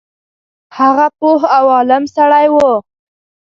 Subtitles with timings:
[0.77, 2.71] هغه پوه او عالم سړی وو.